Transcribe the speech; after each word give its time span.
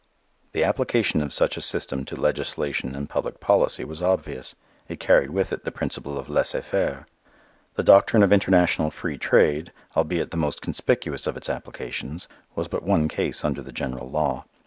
The 0.53 0.63
application 0.63 1.21
of 1.21 1.31
such 1.31 1.57
a 1.57 1.61
system 1.61 2.05
to 2.05 2.15
legislation 2.19 2.95
and 2.95 3.07
public 3.07 3.39
policy 3.39 3.85
was 3.85 4.01
obvious. 4.01 4.55
It 4.89 4.99
carried 4.99 5.29
with 5.29 5.53
it 5.53 5.63
the 5.63 5.71
principle 5.71 6.17
of 6.17 6.27
laissez 6.27 6.61
faire. 6.61 7.05
The 7.75 7.83
doctrine 7.83 8.23
of 8.23 8.33
international 8.33 8.89
free 8.89 9.19
trade, 9.19 9.71
albeit 9.95 10.31
the 10.31 10.37
most 10.37 10.59
conspicuous 10.59 11.27
of 11.27 11.37
its 11.37 11.49
applications, 11.49 12.27
was 12.55 12.67
but 12.67 12.81
one 12.81 13.09
case 13.09 13.45
under 13.45 13.61
the 13.61 13.71
general 13.71 14.09
law. 14.09 14.45